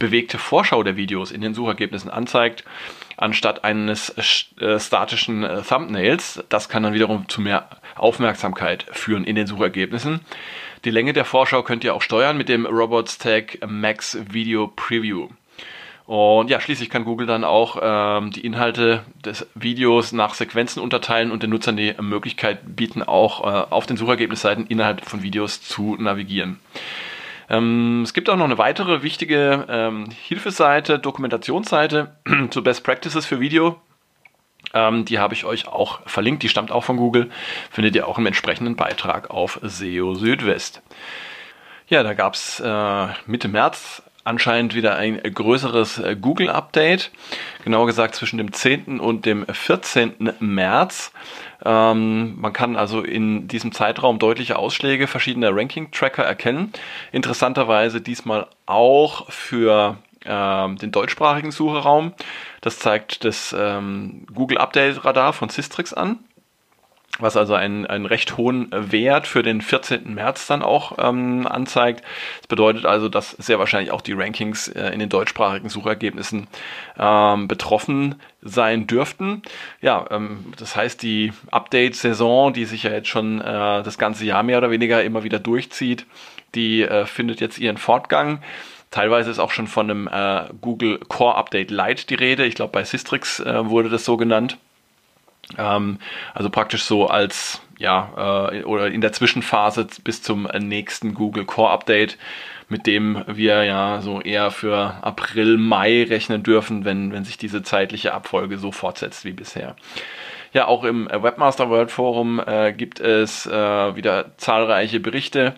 bewegte 0.00 0.38
Vorschau 0.38 0.82
der 0.82 0.96
Videos 0.96 1.30
in 1.30 1.40
den 1.40 1.54
Suchergebnissen 1.54 2.10
anzeigt, 2.10 2.64
anstatt 3.16 3.62
eines 3.62 4.10
äh, 4.58 4.80
statischen 4.80 5.44
äh, 5.44 5.62
Thumbnails. 5.62 6.42
Das 6.48 6.68
kann 6.68 6.82
dann 6.82 6.94
wiederum 6.94 7.28
zu 7.28 7.40
mehr 7.40 7.68
Aufmerksamkeit 7.94 8.86
führen 8.90 9.22
in 9.22 9.36
den 9.36 9.46
Suchergebnissen. 9.46 10.18
Die 10.84 10.90
Länge 10.90 11.12
der 11.12 11.24
Vorschau 11.24 11.62
könnt 11.62 11.84
ihr 11.84 11.94
auch 11.94 12.02
steuern 12.02 12.36
mit 12.36 12.48
dem 12.48 12.66
Robots 12.66 13.18
Tag 13.18 13.60
Max 13.64 14.18
Video 14.28 14.66
Preview. 14.74 15.28
Und 16.06 16.50
ja, 16.50 16.60
schließlich 16.60 16.88
kann 16.88 17.04
Google 17.04 17.26
dann 17.26 17.42
auch 17.42 17.78
ähm, 17.82 18.30
die 18.30 18.46
Inhalte 18.46 19.02
des 19.24 19.46
Videos 19.54 20.12
nach 20.12 20.34
Sequenzen 20.34 20.80
unterteilen 20.80 21.32
und 21.32 21.42
den 21.42 21.50
Nutzern 21.50 21.76
die 21.76 21.94
Möglichkeit 22.00 22.76
bieten, 22.76 23.02
auch 23.02 23.40
äh, 23.40 23.66
auf 23.70 23.86
den 23.86 23.96
Suchergebnisseiten 23.96 24.66
innerhalb 24.68 25.04
von 25.04 25.24
Videos 25.24 25.62
zu 25.62 25.96
navigieren. 25.98 26.60
Ähm, 27.48 28.02
es 28.02 28.14
gibt 28.14 28.30
auch 28.30 28.36
noch 28.36 28.44
eine 28.44 28.58
weitere 28.58 29.02
wichtige 29.02 29.66
ähm, 29.68 30.08
Hilfeseite, 30.10 31.00
Dokumentationsseite 31.00 32.16
zu 32.50 32.62
Best 32.62 32.84
Practices 32.84 33.26
für 33.26 33.40
Video. 33.40 33.80
Ähm, 34.74 35.04
die 35.04 35.18
habe 35.18 35.34
ich 35.34 35.44
euch 35.44 35.66
auch 35.66 36.00
verlinkt, 36.06 36.44
die 36.44 36.48
stammt 36.48 36.70
auch 36.70 36.84
von 36.84 36.96
Google. 36.96 37.30
Findet 37.70 37.96
ihr 37.96 38.06
auch 38.06 38.18
im 38.18 38.26
entsprechenden 38.26 38.76
Beitrag 38.76 39.30
auf 39.30 39.58
SEO 39.62 40.14
Südwest. 40.14 40.82
Ja, 41.88 42.02
da 42.02 42.14
gab 42.14 42.34
es 42.34 42.60
äh, 42.60 43.06
Mitte 43.26 43.48
März 43.48 44.02
anscheinend 44.26 44.74
wieder 44.74 44.96
ein 44.96 45.20
größeres 45.22 45.98
äh, 45.98 46.16
Google-Update. 46.20 47.10
Genauer 47.64 47.86
gesagt 47.86 48.14
zwischen 48.16 48.38
dem 48.38 48.52
10. 48.52 49.00
und 49.00 49.24
dem 49.24 49.46
14. 49.46 50.34
März. 50.40 51.12
Ähm, 51.64 52.38
man 52.38 52.52
kann 52.52 52.76
also 52.76 53.02
in 53.02 53.48
diesem 53.48 53.72
Zeitraum 53.72 54.18
deutliche 54.18 54.58
Ausschläge 54.58 55.06
verschiedener 55.06 55.54
Ranking-Tracker 55.54 56.24
erkennen. 56.24 56.72
Interessanterweise 57.12 58.00
diesmal 58.00 58.48
auch 58.66 59.30
für 59.30 59.96
ähm, 60.24 60.76
den 60.76 60.90
deutschsprachigen 60.90 61.52
Sucheraum. 61.52 62.12
Das 62.60 62.80
zeigt 62.80 63.24
das 63.24 63.54
ähm, 63.56 64.26
Google 64.34 64.58
Update 64.58 65.04
Radar 65.04 65.32
von 65.32 65.48
Systrix 65.48 65.92
an 65.92 66.18
was 67.18 67.36
also 67.36 67.54
einen, 67.54 67.86
einen 67.86 68.06
recht 68.06 68.36
hohen 68.36 68.68
Wert 68.72 69.26
für 69.26 69.42
den 69.42 69.60
14. 69.60 70.14
März 70.14 70.46
dann 70.46 70.62
auch 70.62 70.98
ähm, 70.98 71.46
anzeigt. 71.46 72.04
Das 72.40 72.48
bedeutet 72.48 72.86
also, 72.86 73.08
dass 73.08 73.30
sehr 73.30 73.58
wahrscheinlich 73.58 73.90
auch 73.90 74.00
die 74.00 74.12
Rankings 74.12 74.68
äh, 74.68 74.90
in 74.90 74.98
den 74.98 75.08
deutschsprachigen 75.08 75.68
Suchergebnissen 75.68 76.46
ähm, 76.98 77.48
betroffen 77.48 78.16
sein 78.42 78.86
dürften. 78.86 79.42
Ja, 79.80 80.06
ähm, 80.10 80.52
das 80.58 80.76
heißt, 80.76 81.02
die 81.02 81.32
Update-Saison, 81.50 82.52
die 82.52 82.64
sich 82.64 82.84
ja 82.84 82.90
jetzt 82.90 83.08
schon 83.08 83.40
äh, 83.40 83.82
das 83.82 83.98
ganze 83.98 84.24
Jahr 84.24 84.42
mehr 84.42 84.58
oder 84.58 84.70
weniger 84.70 85.02
immer 85.02 85.24
wieder 85.24 85.38
durchzieht, 85.38 86.06
die 86.54 86.82
äh, 86.82 87.06
findet 87.06 87.40
jetzt 87.40 87.58
ihren 87.58 87.76
Fortgang. 87.76 88.42
Teilweise 88.90 89.30
ist 89.30 89.38
auch 89.38 89.50
schon 89.50 89.66
von 89.66 89.90
einem 89.90 90.08
äh, 90.08 90.44
Google 90.60 90.98
Core 91.08 91.34
Update 91.34 91.70
Lite 91.70 92.06
die 92.06 92.14
Rede. 92.14 92.46
Ich 92.46 92.54
glaube, 92.54 92.72
bei 92.72 92.84
Systrix 92.84 93.40
äh, 93.40 93.68
wurde 93.68 93.90
das 93.90 94.04
so 94.04 94.16
genannt. 94.16 94.58
Ähm, 95.56 95.98
also 96.34 96.50
praktisch 96.50 96.84
so 96.84 97.06
als, 97.06 97.62
ja, 97.78 98.50
äh, 98.50 98.64
oder 98.64 98.88
in 98.88 99.00
der 99.00 99.12
Zwischenphase 99.12 99.86
bis 100.02 100.22
zum 100.22 100.48
nächsten 100.58 101.14
Google 101.14 101.44
Core 101.44 101.70
Update, 101.70 102.18
mit 102.68 102.86
dem 102.86 103.22
wir 103.26 103.64
ja 103.64 104.00
so 104.00 104.20
eher 104.20 104.50
für 104.50 104.94
April, 105.02 105.56
Mai 105.56 106.04
rechnen 106.04 106.42
dürfen, 106.42 106.84
wenn, 106.84 107.12
wenn 107.12 107.24
sich 107.24 107.38
diese 107.38 107.62
zeitliche 107.62 108.12
Abfolge 108.12 108.58
so 108.58 108.72
fortsetzt 108.72 109.24
wie 109.24 109.32
bisher. 109.32 109.76
Ja, 110.52 110.66
auch 110.66 110.84
im 110.84 111.06
Webmaster 111.06 111.68
World 111.70 111.90
Forum 111.90 112.40
äh, 112.44 112.72
gibt 112.72 112.98
es 112.98 113.46
äh, 113.46 113.50
wieder 113.96 114.36
zahlreiche 114.38 115.00
Berichte 115.00 115.54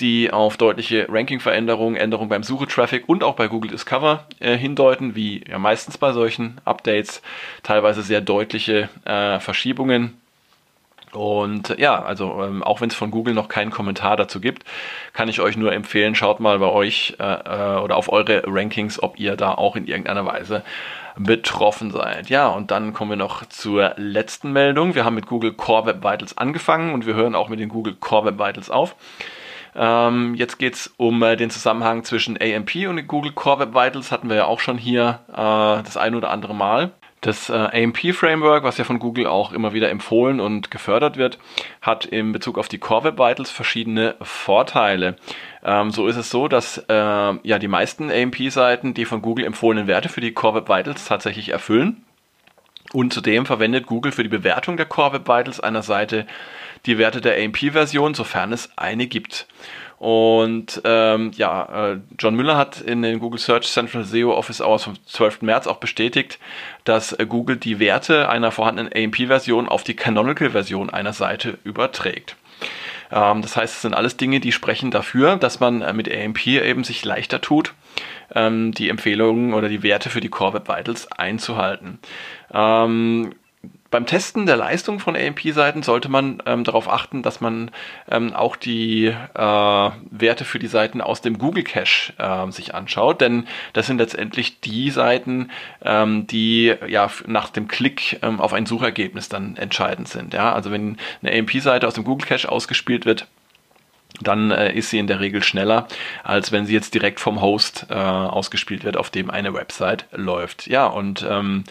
die 0.00 0.32
auf 0.32 0.56
deutliche 0.56 1.06
Ranking-Veränderungen, 1.08 1.96
Änderungen 1.96 2.28
beim 2.28 2.42
Suche-Traffic 2.42 3.08
und 3.08 3.22
auch 3.22 3.36
bei 3.36 3.48
Google 3.48 3.70
Discover 3.70 4.26
äh, 4.40 4.56
hindeuten, 4.56 5.14
wie 5.14 5.44
ja 5.48 5.58
meistens 5.58 5.98
bei 5.98 6.12
solchen 6.12 6.60
Updates, 6.64 7.22
teilweise 7.62 8.02
sehr 8.02 8.20
deutliche 8.20 8.88
äh, 9.04 9.38
Verschiebungen. 9.38 10.14
Und 11.12 11.76
ja, 11.78 12.02
also 12.02 12.42
ähm, 12.42 12.64
auch 12.64 12.80
wenn 12.80 12.90
es 12.90 12.96
von 12.96 13.12
Google 13.12 13.34
noch 13.34 13.48
keinen 13.48 13.70
Kommentar 13.70 14.16
dazu 14.16 14.40
gibt, 14.40 14.64
kann 15.12 15.28
ich 15.28 15.40
euch 15.40 15.56
nur 15.56 15.72
empfehlen, 15.72 16.16
schaut 16.16 16.40
mal 16.40 16.58
bei 16.58 16.66
euch 16.66 17.14
äh, 17.20 17.24
äh 17.24 17.80
oder 17.80 17.96
auf 17.96 18.10
eure 18.10 18.42
Rankings, 18.46 19.00
ob 19.00 19.20
ihr 19.20 19.36
da 19.36 19.52
auch 19.52 19.76
in 19.76 19.86
irgendeiner 19.86 20.26
Weise 20.26 20.64
betroffen 21.16 21.92
seid. 21.92 22.28
Ja, 22.28 22.48
und 22.48 22.72
dann 22.72 22.92
kommen 22.92 23.12
wir 23.12 23.16
noch 23.16 23.46
zur 23.46 23.94
letzten 23.96 24.52
Meldung. 24.52 24.96
Wir 24.96 25.04
haben 25.04 25.14
mit 25.14 25.26
Google 25.26 25.52
Core 25.52 25.86
Web 25.86 26.02
Vitals 26.02 26.36
angefangen 26.36 26.92
und 26.92 27.06
wir 27.06 27.14
hören 27.14 27.36
auch 27.36 27.48
mit 27.48 27.60
den 27.60 27.68
Google 27.68 27.94
Core 27.94 28.26
Web 28.26 28.38
Vitals 28.40 28.68
auf. 28.68 28.96
Ähm, 29.76 30.34
jetzt 30.34 30.58
geht 30.58 30.74
es 30.74 30.94
um 30.96 31.22
äh, 31.22 31.36
den 31.36 31.50
Zusammenhang 31.50 32.04
zwischen 32.04 32.38
AMP 32.40 32.74
und 32.88 33.06
Google 33.06 33.32
Core 33.32 33.60
Web 33.60 33.74
Vitals. 33.74 34.12
Hatten 34.12 34.28
wir 34.28 34.36
ja 34.36 34.44
auch 34.46 34.60
schon 34.60 34.78
hier 34.78 35.20
äh, 35.28 35.82
das 35.82 35.96
ein 35.96 36.14
oder 36.14 36.30
andere 36.30 36.54
Mal. 36.54 36.92
Das 37.24 37.48
äh, 37.48 37.54
AMP-Framework, 37.54 38.64
was 38.64 38.76
ja 38.76 38.84
von 38.84 38.98
Google 38.98 39.26
auch 39.26 39.52
immer 39.52 39.72
wieder 39.72 39.88
empfohlen 39.88 40.40
und 40.40 40.70
gefördert 40.70 41.16
wird, 41.16 41.38
hat 41.80 42.04
in 42.04 42.32
Bezug 42.32 42.58
auf 42.58 42.68
die 42.68 42.76
Core 42.76 43.04
Web 43.04 43.18
Vitals 43.18 43.50
verschiedene 43.50 44.14
Vorteile. 44.20 45.16
Ähm, 45.64 45.90
so 45.90 46.06
ist 46.06 46.16
es 46.16 46.28
so, 46.28 46.48
dass 46.48 46.84
äh, 46.86 46.92
ja 46.92 47.58
die 47.58 47.68
meisten 47.68 48.10
AMP-Seiten 48.10 48.92
die 48.92 49.06
von 49.06 49.22
Google 49.22 49.46
empfohlenen 49.46 49.86
Werte 49.86 50.10
für 50.10 50.20
die 50.20 50.32
Core 50.32 50.56
Web 50.56 50.68
Vitals 50.68 51.06
tatsächlich 51.06 51.48
erfüllen. 51.48 52.04
Und 52.92 53.14
zudem 53.14 53.46
verwendet 53.46 53.86
Google 53.86 54.12
für 54.12 54.22
die 54.22 54.28
Bewertung 54.28 54.76
der 54.76 54.86
Core 54.86 55.14
Web 55.14 55.26
Vitals 55.26 55.60
einer 55.60 55.82
Seite 55.82 56.26
die 56.86 56.98
Werte 56.98 57.20
der 57.20 57.36
AMP-Version, 57.42 58.14
sofern 58.14 58.52
es 58.52 58.70
eine 58.76 59.06
gibt. 59.06 59.46
Und 59.98 60.82
ähm, 60.84 61.30
ja, 61.36 61.92
äh, 61.92 62.00
John 62.18 62.34
Müller 62.34 62.56
hat 62.56 62.80
in 62.80 63.00
den 63.02 63.20
Google 63.20 63.40
Search 63.40 63.66
Central 63.68 64.04
SEO 64.04 64.34
Office 64.34 64.60
Hours 64.60 64.84
vom 64.84 64.94
12. 65.06 65.42
März 65.42 65.66
auch 65.66 65.78
bestätigt, 65.78 66.38
dass 66.84 67.12
äh, 67.12 67.24
Google 67.26 67.56
die 67.56 67.78
Werte 67.78 68.28
einer 68.28 68.50
vorhandenen 68.50 68.92
AMP-Version 68.94 69.68
auf 69.68 69.82
die 69.82 69.94
Canonical-Version 69.94 70.90
einer 70.90 71.12
Seite 71.12 71.58
überträgt. 71.64 72.36
Ähm, 73.10 73.42
das 73.42 73.56
heißt, 73.56 73.76
es 73.76 73.82
sind 73.82 73.94
alles 73.94 74.16
Dinge, 74.16 74.40
die 74.40 74.52
sprechen 74.52 74.90
dafür, 74.90 75.36
dass 75.36 75.60
man 75.60 75.80
äh, 75.82 75.92
mit 75.92 76.12
AMP 76.12 76.46
eben 76.46 76.84
sich 76.84 77.04
leichter 77.04 77.40
tut, 77.40 77.72
ähm, 78.34 78.72
die 78.72 78.88
Empfehlungen 78.88 79.54
oder 79.54 79.68
die 79.68 79.82
Werte 79.82 80.10
für 80.10 80.20
die 80.20 80.28
Core 80.28 80.54
Web 80.54 80.68
Vitals 80.68 81.10
einzuhalten. 81.12 81.98
Beim 83.94 84.06
Testen 84.06 84.44
der 84.44 84.56
Leistung 84.56 84.98
von 84.98 85.14
AMP-Seiten 85.14 85.84
sollte 85.84 86.08
man 86.08 86.42
ähm, 86.46 86.64
darauf 86.64 86.88
achten, 86.88 87.22
dass 87.22 87.40
man 87.40 87.70
ähm, 88.10 88.32
auch 88.32 88.56
die 88.56 89.04
äh, 89.06 89.10
Werte 89.38 90.44
für 90.44 90.58
die 90.58 90.66
Seiten 90.66 91.00
aus 91.00 91.20
dem 91.20 91.38
Google 91.38 91.62
Cache 91.62 92.12
äh, 92.18 92.50
sich 92.50 92.74
anschaut, 92.74 93.20
denn 93.20 93.46
das 93.72 93.86
sind 93.86 93.98
letztendlich 93.98 94.58
die 94.58 94.90
Seiten, 94.90 95.52
ähm, 95.80 96.26
die 96.26 96.74
ja 96.88 97.08
nach 97.28 97.50
dem 97.50 97.68
Klick 97.68 98.18
ähm, 98.22 98.40
auf 98.40 98.52
ein 98.52 98.66
Suchergebnis 98.66 99.28
dann 99.28 99.56
entscheidend 99.56 100.08
sind. 100.08 100.34
Ja? 100.34 100.52
Also 100.52 100.72
wenn 100.72 100.96
eine 101.22 101.38
AMP-Seite 101.38 101.86
aus 101.86 101.94
dem 101.94 102.02
Google 102.02 102.26
Cache 102.26 102.50
ausgespielt 102.50 103.06
wird, 103.06 103.28
dann 104.20 104.50
äh, 104.50 104.72
ist 104.72 104.90
sie 104.90 104.98
in 104.98 105.06
der 105.06 105.20
Regel 105.20 105.44
schneller, 105.44 105.86
als 106.24 106.50
wenn 106.50 106.66
sie 106.66 106.74
jetzt 106.74 106.94
direkt 106.94 107.20
vom 107.20 107.40
Host 107.40 107.86
äh, 107.90 107.94
ausgespielt 107.94 108.82
wird, 108.82 108.96
auf 108.96 109.10
dem 109.10 109.30
eine 109.30 109.54
Website 109.54 110.06
läuft. 110.10 110.66
Ja, 110.66 110.86
und 110.86 111.24
ähm, 111.30 111.62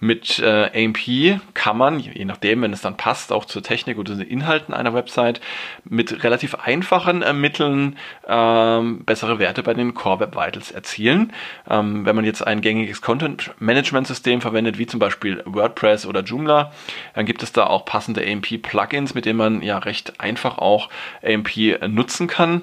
mit 0.00 0.38
äh, 0.38 0.84
AMP 0.84 1.40
kann 1.54 1.76
man, 1.76 1.98
je 1.98 2.24
nachdem, 2.24 2.62
wenn 2.62 2.72
es 2.72 2.82
dann 2.82 2.96
passt, 2.96 3.32
auch 3.32 3.44
zur 3.44 3.62
Technik 3.62 3.98
oder 3.98 4.14
den 4.14 4.26
Inhalten 4.26 4.74
einer 4.74 4.94
Website, 4.94 5.40
mit 5.84 6.22
relativ 6.24 6.54
einfachen 6.54 7.22
äh, 7.22 7.32
Mitteln 7.32 7.96
ähm, 8.26 9.04
bessere 9.04 9.38
Werte 9.38 9.62
bei 9.62 9.74
den 9.74 9.94
Core 9.94 10.20
Web 10.20 10.36
Vitals 10.36 10.70
erzielen. 10.70 11.32
Ähm, 11.68 12.04
wenn 12.06 12.16
man 12.16 12.24
jetzt 12.24 12.46
ein 12.46 12.60
gängiges 12.60 13.00
Content 13.00 13.50
Management 13.58 14.06
System 14.06 14.40
verwendet, 14.40 14.78
wie 14.78 14.86
zum 14.86 15.00
Beispiel 15.00 15.42
WordPress 15.44 16.06
oder 16.06 16.22
Joomla, 16.22 16.72
dann 17.14 17.26
gibt 17.26 17.42
es 17.42 17.52
da 17.52 17.66
auch 17.66 17.84
passende 17.84 18.24
AMP 18.24 18.62
Plugins, 18.62 19.14
mit 19.14 19.24
denen 19.24 19.38
man 19.38 19.62
ja 19.62 19.78
recht 19.78 20.20
einfach 20.20 20.58
auch 20.58 20.88
AMP 21.22 21.80
nutzen 21.88 22.26
kann. 22.28 22.62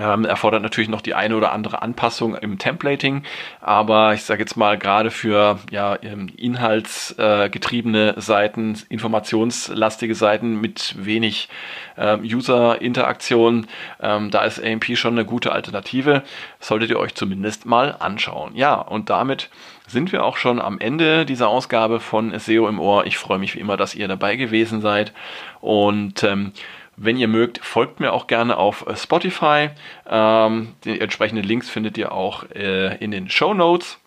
Ähm, 0.00 0.24
erfordert 0.24 0.62
natürlich 0.62 0.88
noch 0.88 1.00
die 1.00 1.14
eine 1.14 1.36
oder 1.36 1.52
andere 1.52 1.82
Anpassung 1.82 2.36
im 2.36 2.58
Templating, 2.58 3.22
aber 3.60 4.14
ich 4.14 4.22
sage 4.22 4.40
jetzt 4.40 4.56
mal 4.56 4.78
gerade 4.78 5.10
für 5.10 5.58
ja, 5.70 5.98
ähm, 6.02 6.30
inhaltsgetriebene 6.36 8.14
Seiten, 8.18 8.78
informationslastige 8.88 10.14
Seiten 10.14 10.60
mit 10.60 10.94
wenig 10.98 11.48
äh, 11.96 12.16
User-Interaktion, 12.18 13.66
ähm, 14.00 14.30
da 14.30 14.44
ist 14.44 14.62
AMP 14.62 14.96
schon 14.96 15.14
eine 15.14 15.24
gute 15.24 15.52
Alternative. 15.52 16.22
Solltet 16.60 16.90
ihr 16.90 16.98
euch 16.98 17.14
zumindest 17.14 17.66
mal 17.66 17.96
anschauen. 17.98 18.54
Ja, 18.54 18.74
und 18.74 19.10
damit 19.10 19.50
sind 19.86 20.12
wir 20.12 20.24
auch 20.24 20.36
schon 20.36 20.60
am 20.60 20.78
Ende 20.78 21.26
dieser 21.26 21.48
Ausgabe 21.48 21.98
von 21.98 22.38
SEO 22.38 22.68
im 22.68 22.78
Ohr. 22.78 23.06
Ich 23.06 23.18
freue 23.18 23.38
mich 23.38 23.54
wie 23.54 23.60
immer, 23.60 23.76
dass 23.76 23.94
ihr 23.94 24.06
dabei 24.06 24.36
gewesen 24.36 24.80
seid 24.80 25.12
und 25.60 26.22
ähm, 26.22 26.52
Wenn 27.00 27.16
ihr 27.16 27.28
mögt, 27.28 27.64
folgt 27.64 28.00
mir 28.00 28.12
auch 28.12 28.26
gerne 28.26 28.56
auf 28.56 28.84
Spotify. 28.96 29.70
Ähm, 30.08 30.74
die 30.84 31.00
entsprechenden 31.00 31.44
Links 31.44 31.70
findet 31.70 31.96
ihr 31.96 32.12
auch 32.12 32.44
äh, 32.50 32.96
in 32.96 33.12
den 33.12 33.30
Show 33.30 33.54
Notes. 33.54 33.98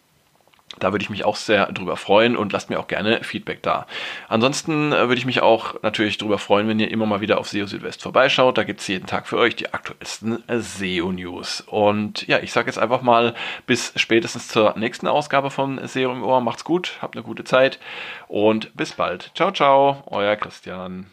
Da 0.79 0.91
würde 0.91 1.03
ich 1.03 1.09
mich 1.09 1.25
auch 1.25 1.35
sehr 1.35 1.71
drüber 1.71 1.95
freuen 1.95 2.35
und 2.35 2.51
lasst 2.53 2.69
mir 2.69 2.79
auch 2.79 2.87
gerne 2.87 3.23
Feedback 3.23 3.61
da. 3.61 3.87
Ansonsten 4.27 4.91
äh, 4.91 5.07
würde 5.07 5.15
ich 5.15 5.25
mich 5.25 5.41
auch 5.41 5.81
natürlich 5.83 6.17
drüber 6.17 6.37
freuen, 6.37 6.67
wenn 6.67 6.79
ihr 6.79 6.91
immer 6.91 7.05
mal 7.05 7.21
wieder 7.21 7.39
auf 7.39 7.47
SEO 7.49 7.65
Südwest 7.65 8.01
vorbeischaut. 8.01 8.57
Da 8.57 8.63
gibt 8.63 8.81
es 8.81 8.87
jeden 8.87 9.05
Tag 9.05 9.27
für 9.27 9.37
euch 9.37 9.55
die 9.55 9.73
aktuellsten 9.73 10.47
äh, 10.49 10.59
SEO-News. 10.59 11.61
Und 11.61 12.27
ja, 12.27 12.39
ich 12.39 12.51
sage 12.51 12.67
jetzt 12.67 12.79
einfach 12.79 13.01
mal 13.01 13.35
bis 13.67 13.93
spätestens 13.95 14.47
zur 14.47 14.77
nächsten 14.77 15.07
Ausgabe 15.07 15.49
von 15.49 15.79
SEO 15.87 16.11
im 16.11 16.23
Ohr. 16.23 16.41
Macht's 16.41 16.63
gut, 16.63 16.97
habt 17.01 17.15
eine 17.15 17.23
gute 17.23 17.43
Zeit 17.43 17.79
und 18.27 18.75
bis 18.75 18.93
bald. 18.93 19.31
Ciao, 19.35 19.51
ciao, 19.51 20.03
euer 20.07 20.35
Christian. 20.35 21.07